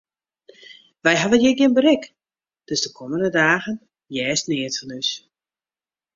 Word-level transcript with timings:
Wy 1.03 1.13
hawwe 1.21 1.37
hjir 1.41 1.55
gjin 1.57 1.73
berik, 1.77 2.03
dus 2.67 2.81
de 2.85 2.89
kommende 2.97 3.29
dagen 3.41 3.75
hearst 4.13 4.45
neat 4.49 4.75
fan 4.79 4.95
ús. 4.99 5.09